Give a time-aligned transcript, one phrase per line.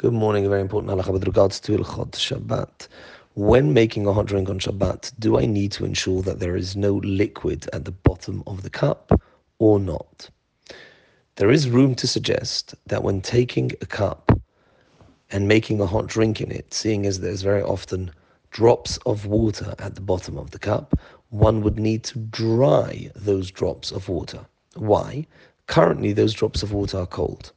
[0.00, 0.46] Good morning.
[0.46, 2.86] A very important halacha with regards to Hilchot Shabbat.
[3.34, 6.76] When making a hot drink on Shabbat, do I need to ensure that there is
[6.76, 9.20] no liquid at the bottom of the cup
[9.58, 10.30] or not?
[11.34, 14.30] There is room to suggest that when taking a cup
[15.32, 18.12] and making a hot drink in it, seeing as there's very often
[18.52, 20.96] drops of water at the bottom of the cup,
[21.30, 24.46] one would need to dry those drops of water.
[24.76, 25.26] Why?
[25.66, 27.50] Currently, those drops of water are cold.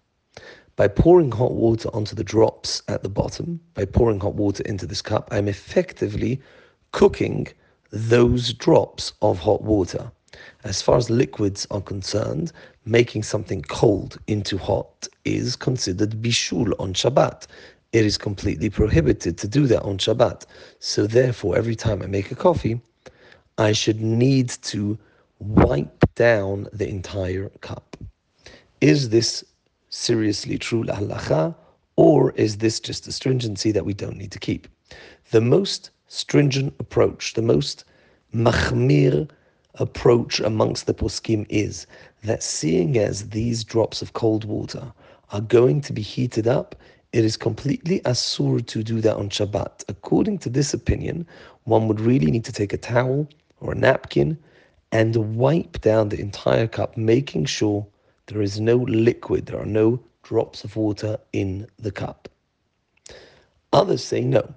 [0.76, 4.88] By pouring hot water onto the drops at the bottom, by pouring hot water into
[4.88, 6.42] this cup, I'm effectively
[6.92, 7.48] cooking
[7.92, 10.12] those drops of hot water.
[10.64, 12.52] As far as liquids are concerned,
[12.86, 17.48] making something cold into hot is considered bishul on Shabbat.
[17.92, 20.46] It is completely prohibited to do that on Shabbat.
[20.80, 22.80] So therefore, every time I make a coffee,
[23.58, 24.98] I should need to
[25.40, 27.98] wipe down the entire cup.
[28.80, 29.44] Is this
[29.92, 31.54] seriously true lahalacha,
[31.98, 34.68] or is this just a stringency that we don't need to keep?
[35.32, 37.84] The most stringent approach, the most
[38.34, 39.30] machmir
[39.76, 41.86] approach amongst the poskim is
[42.24, 44.92] that seeing as these drops of cold water
[45.32, 46.76] are going to be heated up,
[47.12, 49.84] it is completely asur to do that on Shabbat.
[49.90, 51.28] According to this opinion,
[51.66, 53.28] one would really need to take a towel
[53.60, 54.38] or a napkin
[54.94, 57.86] and wipe down the entire cup, making sure
[58.32, 62.30] there is no liquid, there are no drops of water in the cup.
[63.74, 64.56] Others say no.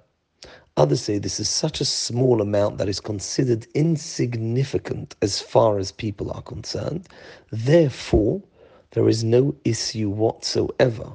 [0.77, 5.91] Others say this is such a small amount that is considered insignificant as far as
[5.91, 7.09] people are concerned.
[7.51, 8.41] Therefore,
[8.91, 11.13] there is no issue whatsoever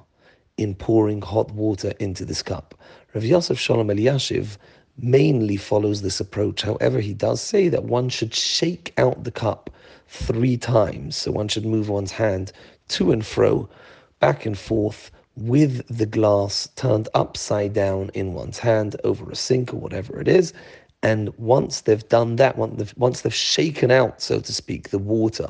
[0.58, 2.74] in pouring hot water into this cup.
[3.14, 4.58] Rav Yosef Shalom Eliashiv
[4.98, 6.62] mainly follows this approach.
[6.62, 9.70] However, he does say that one should shake out the cup
[10.08, 11.16] three times.
[11.16, 12.52] So one should move one's hand
[12.88, 13.68] to and fro,
[14.18, 19.72] back and forth, with the glass turned upside down in one's hand over a sink
[19.72, 20.52] or whatever it is.
[21.02, 25.48] And once they've done that, once they've shaken out, so to speak, the water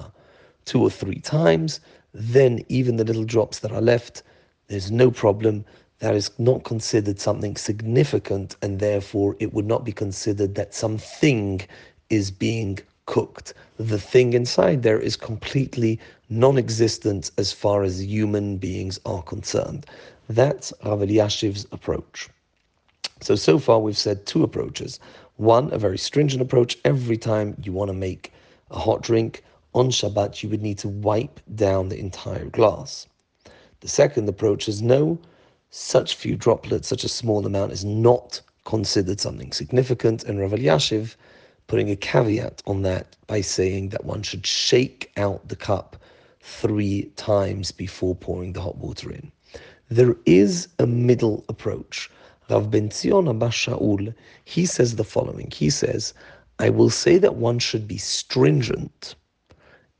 [0.64, 1.80] two or three times,
[2.12, 4.22] then even the little drops that are left,
[4.68, 5.64] there's no problem.
[6.00, 11.60] That is not considered something significant, and therefore it would not be considered that something
[12.08, 13.52] is being cooked.
[13.76, 15.98] The thing inside there is completely
[16.30, 19.84] non existent as far as human beings are concerned.
[20.28, 22.30] That's Rav Eliashiv's approach.
[23.20, 25.00] So, so far we've said two approaches.
[25.36, 26.78] One, a very stringent approach.
[26.84, 28.32] Every time you want to make
[28.70, 29.44] a hot drink
[29.74, 33.06] on Shabbat, you would need to wipe down the entire glass.
[33.80, 35.18] The second approach is no,
[35.70, 40.24] such few droplets, such a small amount is not considered something significant.
[40.24, 41.14] And Rav Eliashiv
[41.68, 45.96] putting a caveat on that by saying that one should shake out the cup
[46.40, 49.30] three times before pouring the hot water in.
[49.88, 52.10] There is a middle approach.
[52.48, 54.12] Rav Ben Zion Shaul,
[54.44, 55.50] he says the following.
[55.52, 56.14] He says,
[56.58, 59.14] I will say that one should be stringent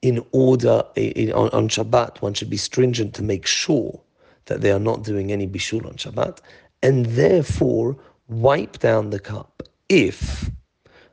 [0.02, 4.00] in order, in, on, on Shabbat, one should be stringent to make sure
[4.50, 6.40] that they are not doing any bishul on Shabbat,
[6.82, 7.96] and therefore
[8.28, 10.50] wipe down the cup if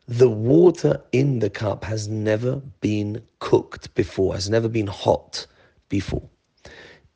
[0.07, 5.45] the water in the cup has never been cooked before, has never been hot
[5.87, 6.27] before.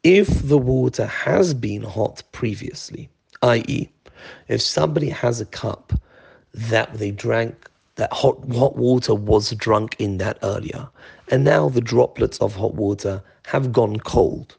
[0.03, 3.09] If the water has been hot previously,
[3.41, 3.89] i.e.,
[4.47, 5.91] if somebody has a cup
[6.53, 10.87] that they drank, that hot, hot water was drunk in that earlier,
[11.29, 14.55] and now the droplets of hot water have gone cold.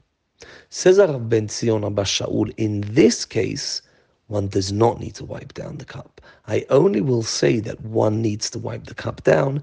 [0.70, 3.82] Says Rav Ben Zion Abba Shaul, in this case,
[4.28, 6.20] one does not need to wipe down the cup.
[6.47, 9.62] I only will say that one needs to wipe the cup down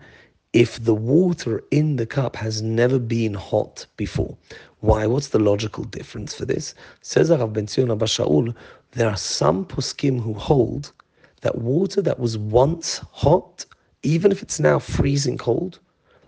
[0.53, 4.37] if the water in the cup has never been hot before.
[4.81, 5.05] Why?
[5.05, 6.75] What's the logical difference for this?
[7.01, 8.55] Says Rav Ben Zion Abba Shaul,
[8.91, 10.91] there are some poskim who hold
[11.41, 13.65] that water that was once hot,
[14.03, 15.79] even if it's now freezing cold,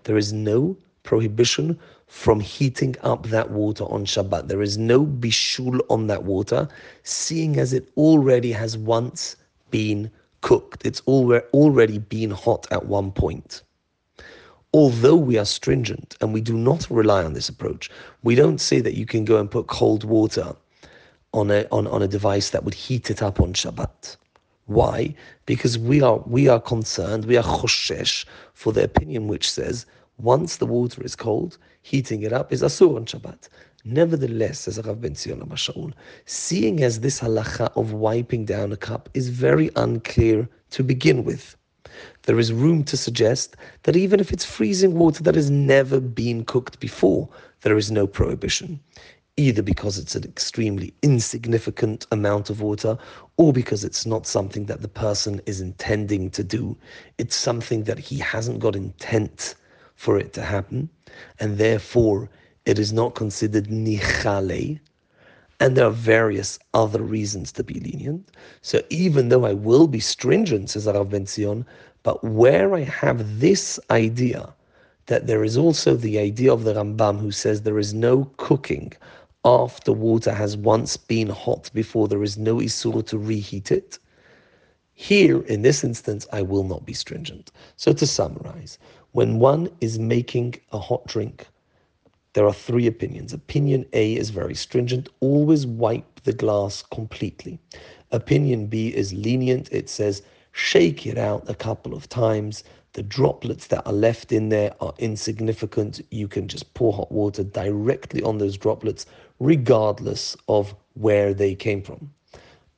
[0.04, 4.48] there is no prohibition from heating up that water on Shabbat.
[4.48, 6.68] There is no bishul on that water,
[7.02, 9.36] seeing as it already has once
[9.70, 10.10] been
[10.42, 10.84] cooked.
[10.84, 13.62] It's already been hot at one point.
[14.74, 17.90] Although we are stringent and we do not rely on this approach,
[18.22, 20.54] we don't say that you can go and put cold water
[21.34, 24.16] on a, on, on a device that would heat it up on Shabbat.
[24.66, 25.14] Why?
[25.44, 29.86] Because we are we are concerned, we are choshesh for the opinion which says
[30.18, 33.48] once the water is cold, heating it up is asur on Shabbat.
[33.84, 35.92] Nevertheless, says Rav Ben Zion Shaul,
[36.26, 41.56] seeing as this halacha of wiping down a cup is very unclear to begin with,
[42.22, 46.44] there is room to suggest that even if it's freezing water that has never been
[46.44, 47.28] cooked before,
[47.62, 48.80] there is no prohibition.
[49.36, 52.98] either because it's an extremely insignificant amount of water
[53.38, 56.76] or because it's not something that the person is intending to do.
[57.18, 59.54] It's something that he hasn't got intent
[60.02, 60.88] for it to happen,
[61.38, 62.28] and therefore
[62.66, 64.80] it is not considered nichale.
[65.60, 68.28] And there are various other reasons to be lenient.
[68.62, 71.64] So even though I will be stringent, says Arav Ben Zion,
[72.02, 74.52] but where I have this idea
[75.06, 78.92] that there is also the idea of the Rambam who says there is no cooking
[79.44, 84.00] after water has once been hot before there is no isur to reheat it.
[85.02, 87.50] Here, in this instance, I will not be stringent.
[87.74, 88.78] So to summarize,
[89.10, 91.48] when one is making a hot drink,
[92.34, 93.32] there are three opinions.
[93.32, 97.58] Opinion A is very stringent, always wipe the glass completely.
[98.12, 100.22] Opinion B is lenient, it says
[100.52, 102.62] shake it out a couple of times,
[102.92, 106.00] the droplets that are left in there are insignificant.
[106.12, 109.06] You can just pour hot water directly on those droplets,
[109.40, 112.12] regardless of where they came from.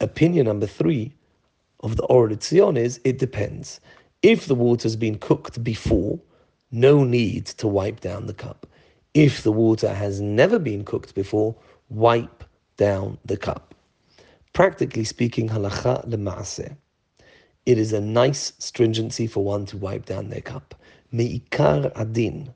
[0.01, 1.13] Opinion number three
[1.85, 3.81] of the Or is it depends.
[4.23, 6.19] If the water's been cooked before,
[6.73, 8.67] no need to wipe down the cup.
[9.15, 11.55] If the water has never been cooked before,
[11.91, 12.43] wipe
[12.77, 13.77] down the cup.
[14.53, 16.75] Practically speaking, halacha lema'aseh
[17.67, 20.75] it is a nice stringency for one to wipe down their cup.
[21.13, 22.53] Me'ikar adin,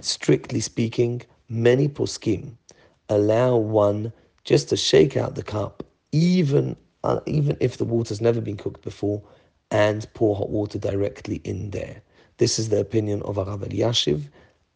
[0.00, 2.56] strictly speaking, many poskim
[3.08, 4.12] allow one
[4.44, 5.82] just to shake out the cup,
[6.12, 6.76] even
[7.26, 9.22] even if the water's never been cooked before,
[9.70, 12.00] and pour hot water directly in there.
[12.38, 14.22] This is the opinion of Arav Elyashiv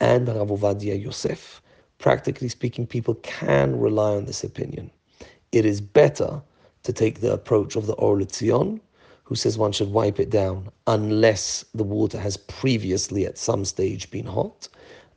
[0.01, 1.61] and Rav Ovadia Yosef.
[1.99, 4.91] Practically speaking, people can rely on this opinion.
[5.53, 6.41] It is better
[6.85, 8.81] to take the approach of the Or L'Tzion,
[9.25, 14.11] who says one should wipe it down unless the water has previously at some stage
[14.11, 14.69] been hot.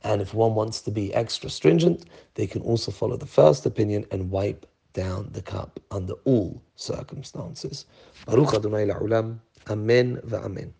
[0.02, 4.04] And if one wants to be extra stringent, they can also follow the first opinion
[4.10, 7.86] and wipe down the cup under all circumstances.
[8.26, 9.38] Baruch Adonai la'ulam.
[9.68, 10.72] Amen va'amen.